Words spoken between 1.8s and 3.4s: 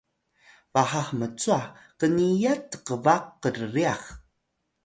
qniyat tqbaq